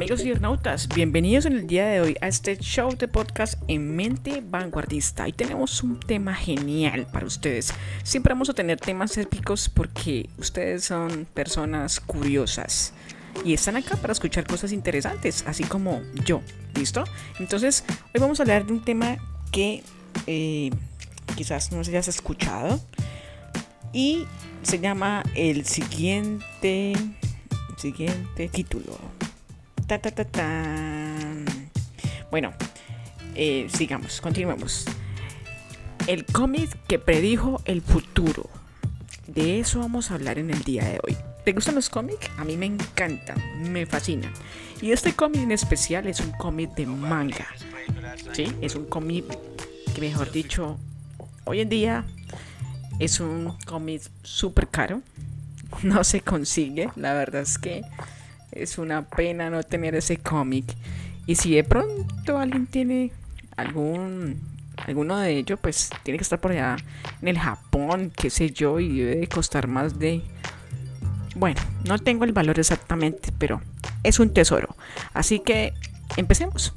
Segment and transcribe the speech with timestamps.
[0.00, 4.42] Amigos internautas, bienvenidos en el día de hoy a este show de podcast en mente
[4.42, 5.28] vanguardista.
[5.28, 7.74] Y tenemos un tema genial para ustedes.
[8.02, 12.94] Siempre vamos a tener temas épicos porque ustedes son personas curiosas
[13.44, 16.40] y están acá para escuchar cosas interesantes, así como yo.
[16.76, 17.04] ¿Listo?
[17.38, 19.18] Entonces, hoy vamos a hablar de un tema
[19.52, 19.82] que
[20.26, 20.70] eh,
[21.36, 22.80] quizás no hayas escuchado
[23.92, 24.24] y
[24.62, 26.94] se llama el siguiente,
[27.76, 28.98] siguiente título.
[32.30, 32.52] Bueno,
[33.34, 34.84] eh, sigamos, continuemos.
[36.06, 38.48] El cómic que predijo el futuro.
[39.26, 41.16] De eso vamos a hablar en el día de hoy.
[41.44, 42.30] ¿Te gustan los cómics?
[42.38, 44.32] A mí me encantan, me fascinan.
[44.80, 47.48] Y este cómic en especial es un cómic de manga.
[48.32, 48.46] ¿Sí?
[48.60, 49.24] Es un cómic
[49.92, 50.78] que, mejor dicho,
[51.46, 52.04] hoy en día
[53.00, 55.02] es un cómic súper caro.
[55.82, 57.82] No se consigue, la verdad es que
[58.52, 60.64] es una pena no tener ese cómic.
[61.26, 63.12] Y si de pronto alguien tiene
[63.56, 64.40] algún
[64.86, 66.76] alguno de ellos, pues tiene que estar por allá
[67.20, 70.22] en el Japón, qué sé yo, y debe de costar más de
[71.36, 73.60] bueno, no tengo el valor exactamente, pero
[74.02, 74.74] es un tesoro.
[75.14, 75.74] Así que
[76.16, 76.74] empecemos.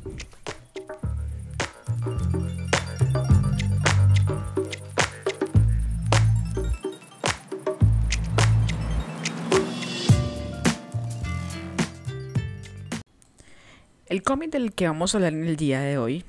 [14.14, 16.23] El cómic del que vamos a hablar en el día de hoy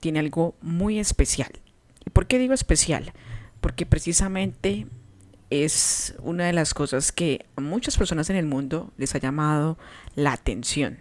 [0.00, 1.50] tiene algo muy especial.
[2.04, 3.14] ¿Y por qué digo especial?
[3.62, 4.86] Porque precisamente
[5.48, 9.78] es una de las cosas que a muchas personas en el mundo les ha llamado
[10.14, 10.98] la atención.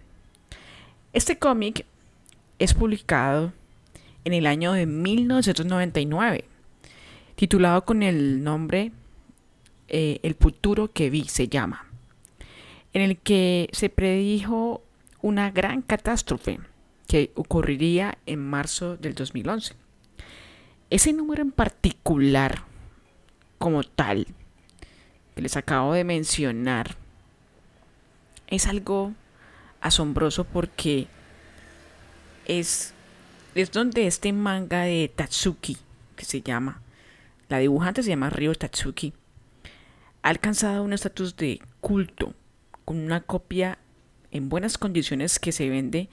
[1.11, 1.85] Este cómic
[2.59, 3.51] es publicado
[4.23, 6.45] en el año de 1999,
[7.35, 8.94] titulado con el nombre
[9.89, 11.88] eh, El futuro que vi se llama,
[12.94, 14.81] en el que se predijo
[15.21, 16.59] una gran catástrofe
[17.07, 19.75] que ocurriría en marzo del 2011.
[20.89, 22.63] Ese número en particular,
[23.57, 24.27] como tal,
[25.35, 26.95] que les acabo de mencionar,
[28.47, 29.13] es algo
[29.79, 31.07] asombroso porque
[32.45, 32.93] es,
[33.55, 35.77] es donde este manga de Tatsuki,
[36.15, 36.81] que se llama,
[37.49, 39.13] la dibujante se llama Ryo Tatsuki,
[40.23, 42.33] ha alcanzado un estatus de culto
[42.85, 43.77] con una copia
[44.31, 46.09] en buenas condiciones que se vende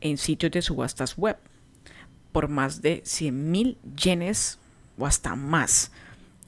[0.00, 1.36] en sitios de subastas web
[2.32, 4.58] por más de 100 mil yenes
[4.98, 5.92] o hasta más.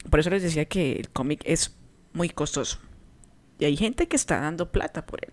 [0.09, 1.75] Por eso les decía que el cómic es
[2.13, 2.79] muy costoso.
[3.59, 5.31] Y hay gente que está dando plata por él.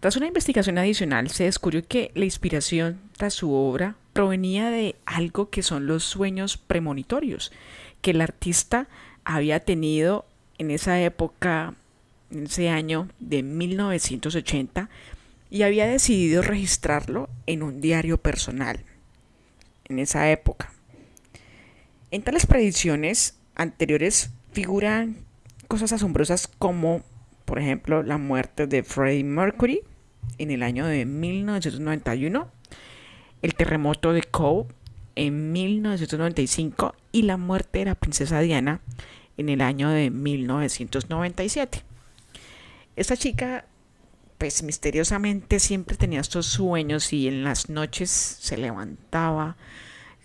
[0.00, 5.48] Tras una investigación adicional se descubrió que la inspiración tras su obra provenía de algo
[5.48, 7.52] que son los sueños premonitorios
[8.02, 8.86] que el artista
[9.24, 10.26] había tenido
[10.58, 11.74] en esa época
[12.30, 14.88] ese año de 1980
[15.50, 18.80] y había decidido registrarlo en un diario personal
[19.88, 20.72] en esa época.
[22.10, 25.16] En tales predicciones anteriores figuran
[25.68, 27.02] cosas asombrosas como,
[27.44, 29.80] por ejemplo, la muerte de Freddie Mercury
[30.38, 32.48] en el año de 1991,
[33.42, 34.68] el terremoto de Cove
[35.16, 38.80] en 1995 y la muerte de la princesa Diana
[39.36, 41.93] en el año de 1997.
[42.96, 43.66] Esta chica,
[44.38, 49.56] pues misteriosamente siempre tenía estos sueños y en las noches se levantaba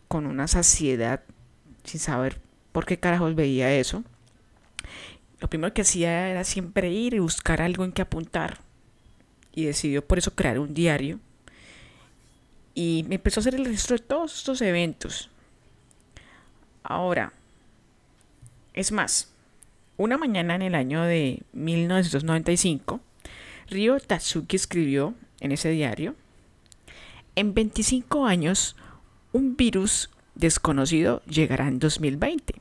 [0.07, 1.23] con una saciedad
[1.83, 2.39] sin saber
[2.71, 4.03] por qué carajos veía eso.
[5.39, 8.59] Lo primero que hacía era siempre ir y buscar algo en que apuntar
[9.53, 11.19] y decidió por eso crear un diario
[12.75, 15.29] y me empezó a hacer el registro de todos estos eventos.
[16.83, 17.33] Ahora,
[18.73, 19.29] es más,
[19.99, 23.01] una mañana en el año de 1995,
[23.69, 26.15] Ryo Tatsuki escribió en ese diario,
[27.35, 28.77] en 25 años,
[29.33, 32.55] un virus desconocido llegará en 2020.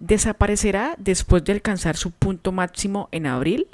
[0.00, 3.68] Desaparecerá después de alcanzar su punto máximo en abril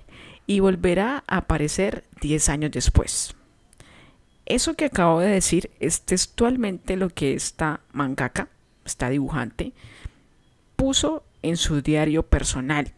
[0.47, 3.35] y volverá a aparecer 10 años después.
[4.45, 8.49] Eso que acabo de decir es textualmente lo que esta mangaka,
[8.85, 9.73] esta dibujante,
[10.77, 12.93] puso en su diario personal.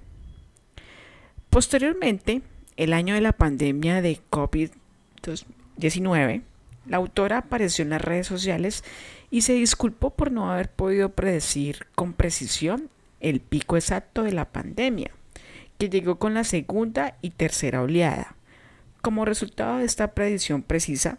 [1.50, 2.42] Posteriormente,
[2.76, 6.42] el año de la pandemia de COVID-19,
[6.86, 8.84] la autora apareció en las redes sociales
[9.30, 12.88] y se disculpó por no haber podido predecir con precisión
[13.20, 15.10] el pico exacto de la pandemia,
[15.78, 18.34] que llegó con la segunda y tercera oleada.
[19.02, 21.18] Como resultado de esta predicción precisa,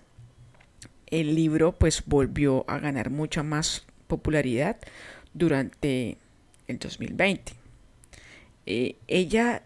[1.08, 4.78] el libro pues volvió a ganar mucha más popularidad
[5.34, 6.18] durante
[6.72, 7.54] el 2020.
[8.66, 9.64] Eh, ella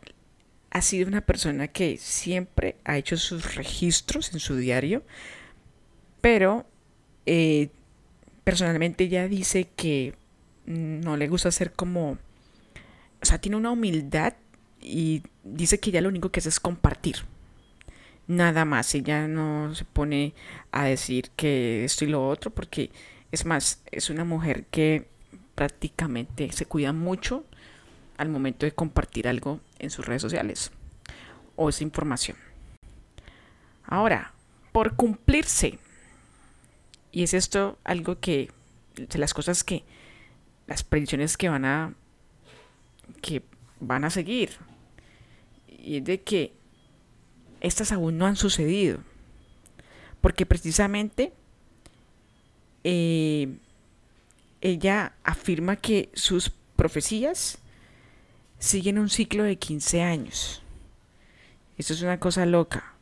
[0.71, 5.03] ha sido una persona que siempre ha hecho sus registros en su diario,
[6.21, 6.65] pero
[7.25, 7.69] eh,
[8.43, 10.15] personalmente ella dice que
[10.65, 14.33] no le gusta ser como, o sea, tiene una humildad
[14.81, 17.17] y dice que ella lo único que hace es compartir.
[18.27, 20.33] Nada más, ella no se pone
[20.71, 22.91] a decir que esto y lo otro, porque
[23.31, 25.07] es más, es una mujer que
[25.55, 27.45] prácticamente se cuida mucho
[28.17, 30.71] al momento de compartir algo en sus redes sociales
[31.55, 32.37] o esa información.
[33.83, 34.33] Ahora,
[34.71, 35.79] por cumplirse,
[37.11, 38.51] y es esto algo que,
[38.95, 39.83] de las cosas que,
[40.67, 41.93] las predicciones que van a,
[43.21, 43.41] que
[43.79, 44.51] van a seguir,
[45.67, 46.53] y es de que
[47.61, 48.99] estas aún no han sucedido,
[50.21, 51.31] porque precisamente
[52.83, 53.57] eh,
[54.65, 57.59] ella afirma que sus profecías
[58.57, 60.63] siguen un ciclo de 15 años.
[61.77, 62.95] Esto es una cosa loca.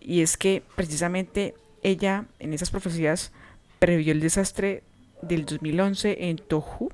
[0.00, 3.32] Y es que precisamente ella en esas profecías
[3.80, 4.84] previó el desastre
[5.20, 6.92] del 2011 en Tohu,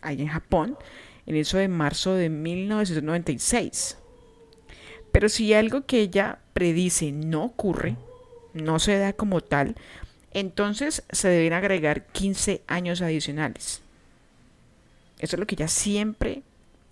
[0.00, 0.76] ahí en Japón,
[1.26, 3.98] en eso de marzo de 1996.
[5.12, 7.96] Pero si algo que ella predice no ocurre,
[8.52, 9.76] no se da como tal,
[10.32, 13.80] entonces se deben agregar 15 años adicionales.
[15.18, 16.42] Eso es lo que ella siempre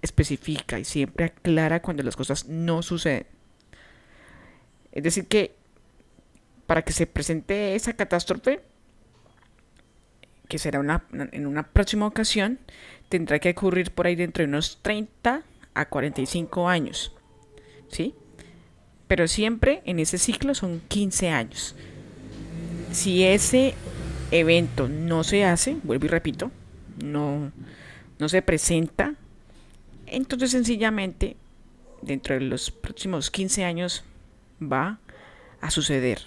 [0.02, 3.26] especifica y siempre aclara cuando las cosas no suceden.
[4.92, 5.54] Es decir, que
[6.66, 8.60] para que se presente esa catástrofe,
[10.48, 12.58] que será una, en una próxima ocasión,
[13.08, 15.42] tendrá que ocurrir por ahí dentro de unos 30
[15.74, 17.12] a 45 años.
[17.88, 18.14] ¿Sí?
[19.06, 21.76] Pero siempre en ese ciclo son 15 años.
[22.96, 23.74] Si ese
[24.30, 26.50] evento no se hace, vuelvo y repito,
[27.04, 27.52] no,
[28.18, 29.16] no se presenta,
[30.06, 31.36] entonces sencillamente
[32.00, 34.02] dentro de los próximos 15 años
[34.62, 34.98] va
[35.60, 36.22] a suceder.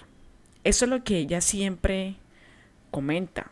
[0.62, 2.14] Eso es lo que ella siempre
[2.92, 3.50] comenta.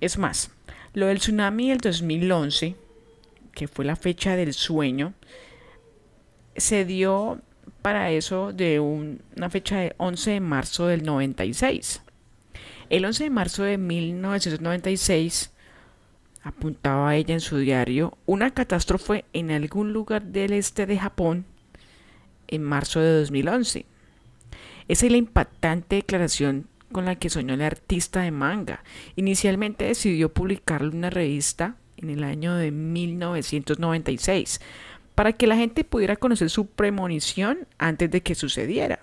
[0.00, 0.50] Es más,
[0.94, 2.76] lo del tsunami del 2011,
[3.52, 5.12] que fue la fecha del sueño,
[6.56, 7.42] se dio
[7.82, 12.00] para eso de una fecha de 11 de marzo del 96.
[12.90, 15.50] El 11 de marzo de 1996
[16.42, 21.46] apuntaba ella en su diario, una catástrofe en algún lugar del este de Japón
[22.48, 23.86] en marzo de 2011.
[24.86, 28.84] Esa es la impactante declaración con la que soñó el artista de manga.
[29.16, 34.60] Inicialmente decidió publicarlo en una revista en el año de 1996
[35.14, 39.00] para que la gente pudiera conocer su premonición antes de que sucediera.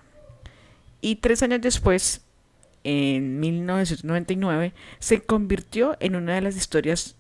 [1.02, 2.22] Y tres años después,
[2.84, 7.16] en 1999, se convirtió en una de las historias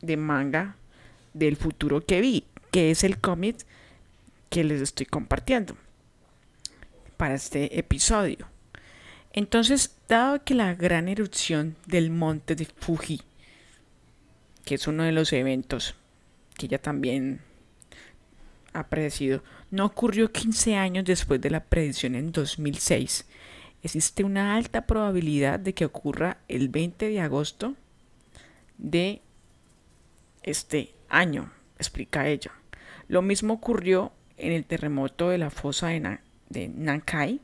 [0.00, 0.76] de manga
[1.34, 3.66] del futuro que vi, que es el cómic
[4.50, 5.76] que les estoy compartiendo
[7.16, 8.48] para este episodio.
[9.32, 13.22] Entonces, dado que la gran erupción del monte de Fuji,
[14.64, 15.94] que es uno de los eventos
[16.54, 17.40] que ella también
[18.74, 23.26] ha predecido, no ocurrió 15 años después de la predicción en 2006,
[23.82, 27.74] existe una alta probabilidad de que ocurra el 20 de agosto
[28.78, 29.20] de
[30.42, 32.52] este año, explica ella.
[33.08, 37.40] Lo mismo ocurrió en el terremoto de la fosa de, Nankai,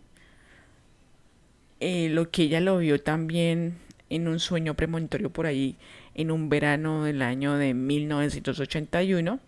[1.80, 3.76] eh, lo que ella lo vio también
[4.10, 5.76] en un sueño premonitorio por ahí
[6.14, 9.40] en un verano del año de 1981.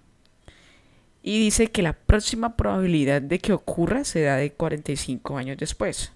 [1.22, 6.12] Y dice que la próxima probabilidad de que ocurra será de 45 años después,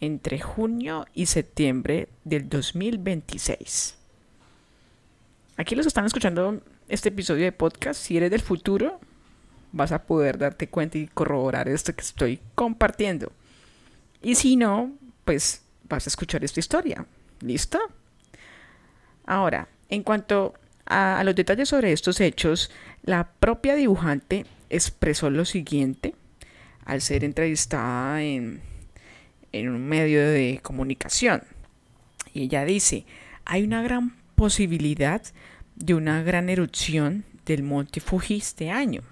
[0.00, 3.96] entre junio y septiembre del 2026.
[5.56, 8.00] Aquí los están escuchando este episodio de podcast.
[8.00, 8.98] Si eres del futuro,
[9.72, 13.32] vas a poder darte cuenta y corroborar esto que estoy compartiendo.
[14.22, 14.92] Y si no,
[15.24, 17.06] pues vas a escuchar esta historia.
[17.40, 17.78] ¿Listo?
[19.26, 20.54] Ahora, en cuanto
[20.86, 22.70] a, los detalles sobre estos hechos,
[23.02, 26.14] la propia dibujante expresó lo siguiente
[26.84, 28.60] al ser entrevistada en,
[29.52, 31.42] en un medio de comunicación.
[32.32, 33.04] Y ella dice,
[33.44, 35.22] hay una gran posibilidad
[35.76, 39.02] de una gran erupción del monte Fuji este año.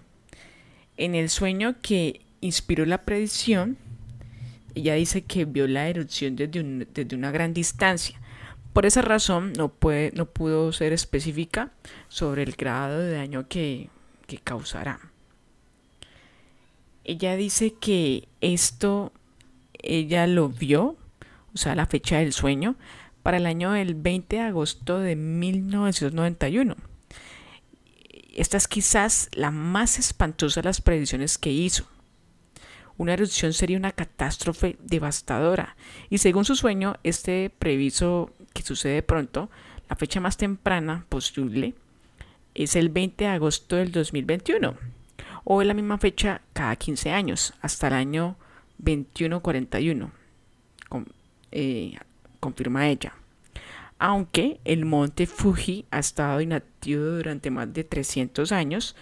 [0.96, 3.76] En el sueño que inspiró la predicción,
[4.74, 8.20] ella dice que vio la erupción desde, una gran distancia.
[8.72, 11.72] Por esa razón no, puede, no pudo ser específica
[12.08, 13.88] sobre el grado de daño que,
[14.26, 15.00] que causará.
[17.02, 19.12] Ella dice que esto
[19.82, 20.96] ella lo vio,
[21.54, 22.76] o sea, la fecha del sueño,
[23.22, 26.76] para el año del 20 de agosto de 1991.
[28.34, 31.84] esta es quizás la más espantosa de las predicciones que hizo.
[32.96, 35.76] Una erupción sería una catástrofe devastadora
[36.10, 39.50] y según su sueño, este previso que sucede pronto,
[39.88, 41.74] la fecha más temprana posible
[42.54, 44.74] es el 20 de agosto del 2021
[45.44, 48.36] o en la misma fecha cada 15 años hasta el año
[48.78, 50.10] 2141,
[51.52, 51.96] eh,
[52.40, 53.14] confirma ella.
[53.98, 58.94] Aunque el monte Fuji ha estado inactivo durante más de 300 años,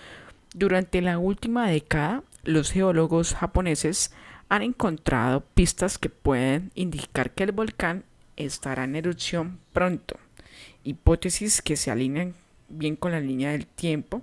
[0.55, 4.13] durante la última década los geólogos japoneses
[4.49, 8.05] han encontrado pistas que pueden indicar que el volcán
[8.37, 10.17] estará en erupción pronto,
[10.85, 12.35] hipótesis que se alinean
[12.69, 14.23] bien con la línea del tiempo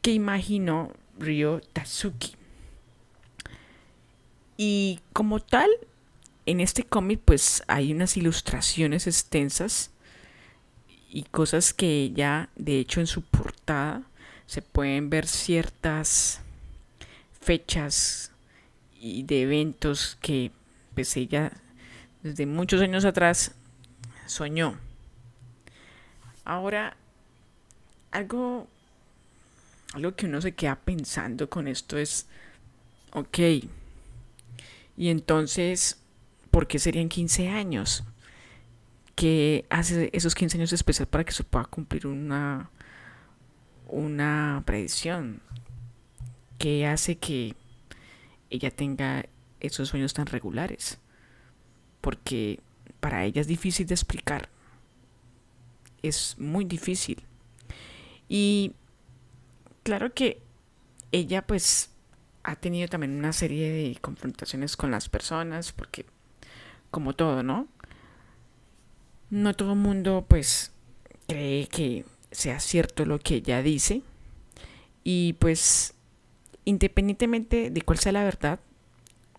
[0.00, 2.37] que imaginó Ryo Tatsuki.
[4.60, 5.70] Y como tal,
[6.44, 9.92] en este cómic pues hay unas ilustraciones extensas
[11.08, 14.02] y cosas que ya de hecho en su portada
[14.46, 16.40] se pueden ver ciertas
[17.40, 18.32] fechas
[19.00, 20.50] y de eventos que
[20.94, 21.52] pues ella
[22.24, 23.52] desde muchos años atrás
[24.26, 24.76] soñó.
[26.44, 26.96] Ahora,
[28.10, 28.66] algo,
[29.92, 32.26] algo que uno se queda pensando con esto es,
[33.12, 33.38] ok,
[34.98, 36.02] y entonces,
[36.50, 38.02] ¿por qué serían 15 años?
[39.14, 42.68] ¿Qué hace esos 15 años especial para que se pueda cumplir una,
[43.86, 45.40] una predicción?
[46.58, 47.54] ¿Qué hace que
[48.50, 49.26] ella tenga
[49.60, 50.98] esos sueños tan regulares?
[52.00, 52.58] Porque
[52.98, 54.48] para ella es difícil de explicar.
[56.02, 57.22] Es muy difícil.
[58.28, 58.72] Y
[59.84, 60.42] claro que
[61.12, 61.90] ella pues
[62.42, 66.06] ha tenido también una serie de confrontaciones con las personas porque
[66.90, 67.68] como todo, ¿no?
[69.30, 70.72] No todo el mundo pues
[71.26, 74.02] cree que sea cierto lo que ella dice
[75.04, 75.94] y pues
[76.64, 78.60] independientemente de cuál sea la verdad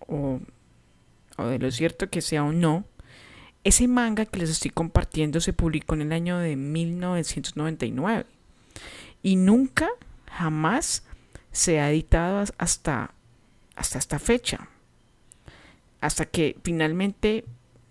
[0.07, 0.39] o,
[1.37, 2.85] de lo cierto que sea o no,
[3.63, 8.25] ese manga que les estoy compartiendo se publicó en el año de 1999
[9.21, 9.89] y nunca,
[10.27, 11.03] jamás
[11.51, 13.13] se ha editado hasta,
[13.75, 14.69] hasta esta fecha.
[16.01, 17.45] Hasta que finalmente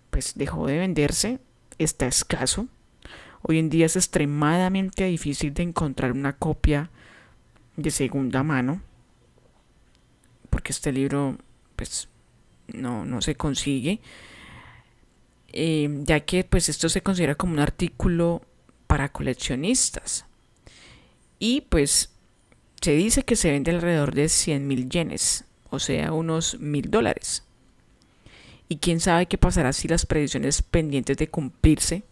[0.09, 1.39] pues dejó de venderse,
[1.77, 2.67] está escaso.
[3.41, 6.89] Hoy en día es extremadamente difícil de encontrar una copia
[7.77, 8.81] de segunda mano
[10.49, 11.37] porque este libro
[11.75, 12.09] pues
[12.67, 14.01] no, no se consigue,
[15.51, 18.41] eh, ya que pues esto se considera como un artículo
[18.87, 20.25] para coleccionistas.
[21.39, 22.11] Y pues
[22.81, 27.43] se dice que se vende alrededor de 100 mil yenes, o sea, unos mil dólares.
[28.69, 32.03] Y quién sabe qué pasará si las predicciones pendientes de cumplirse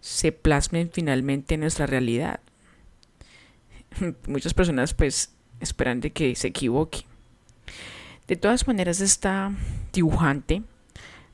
[0.00, 2.40] se plasmen finalmente en nuestra realidad.
[4.26, 7.00] Muchas personas pues esperan de que se equivoque.
[8.28, 9.52] De todas maneras, esta
[9.92, 10.62] dibujante,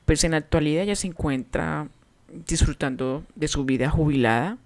[0.05, 1.87] pues en la actualidad ya se encuentra
[2.47, 4.57] disfrutando de su vida jubilada.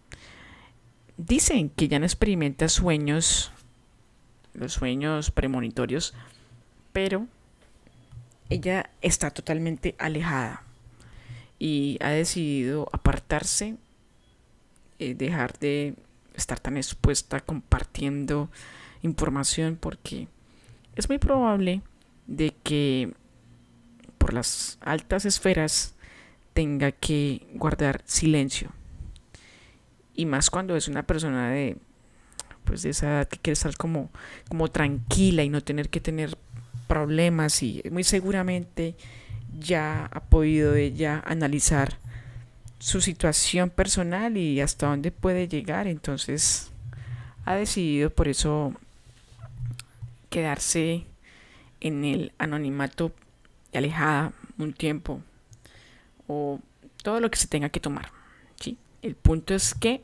[1.17, 3.51] Dicen que ya no experimenta sueños,
[4.55, 6.13] los sueños premonitorios,
[6.93, 7.27] pero
[8.49, 10.63] ella está totalmente alejada
[11.59, 13.75] y ha decidido apartarse,
[14.99, 15.95] eh, dejar de
[16.35, 18.49] estar tan expuesta compartiendo
[19.01, 20.27] información porque
[20.95, 21.81] es muy probable
[22.27, 23.13] de que
[24.17, 25.95] por las altas esferas
[26.53, 28.71] tenga que guardar silencio.
[30.13, 31.77] Y más cuando es una persona de
[32.65, 34.09] pues de esa edad que quiere estar como,
[34.49, 36.37] como tranquila y no tener que tener
[36.87, 38.95] problemas y muy seguramente
[39.59, 41.97] ya ha podido ella analizar
[42.79, 45.87] su situación personal y hasta dónde puede llegar.
[45.87, 46.71] Entonces
[47.45, 48.73] ha decidido por eso
[50.29, 51.05] quedarse
[51.79, 53.11] en el anonimato
[53.71, 55.21] y alejada un tiempo
[56.27, 56.59] o
[57.03, 58.11] todo lo que se tenga que tomar.
[58.59, 58.77] ¿sí?
[59.01, 60.03] El punto es que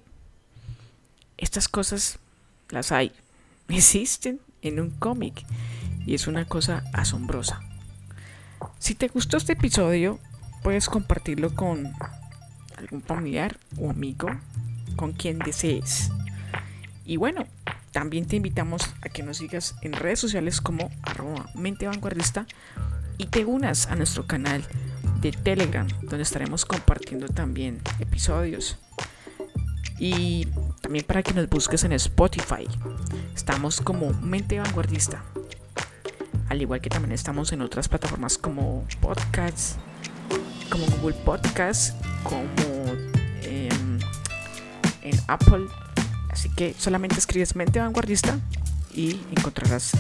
[1.38, 2.20] estas cosas
[2.72, 3.12] las hay,
[3.70, 5.46] existen en un cómic
[6.06, 7.62] y es una cosa asombrosa.
[8.80, 10.20] Si te gustó este episodio,
[10.64, 11.94] puedes compartirlo con
[12.78, 14.30] algún familiar o amigo
[14.96, 16.12] con quien desees.
[17.06, 17.46] Y bueno,
[17.92, 22.46] también te invitamos a que nos sigas en redes sociales como arroba mente vanguardista
[23.18, 24.64] y te unas a nuestro canal
[25.22, 28.78] de Telegram, donde estaremos compartiendo también episodios.
[30.00, 30.48] Y
[30.92, 32.68] también para que nos busques en Spotify.
[33.34, 35.24] Estamos como Mente Vanguardista.
[36.50, 39.78] Al igual que también estamos en otras plataformas como Podcasts,
[40.70, 41.96] como Google Podcasts,
[42.26, 42.44] como
[43.44, 44.00] em,
[45.02, 45.66] en Apple
[46.30, 48.38] Así que solamente escribes mente vanguardista
[48.94, 49.94] y encontrarás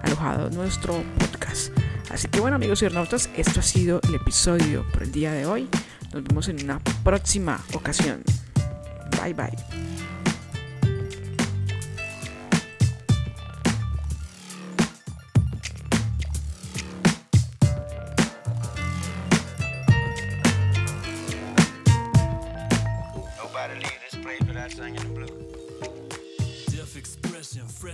[0.00, 1.76] alojado nuestro podcast.
[2.08, 5.44] Así que bueno amigos y internautas, esto ha sido el episodio por el día de
[5.44, 5.68] hoy.
[6.14, 8.22] Nos vemos en una próxima ocasión.
[9.22, 9.87] Bye bye.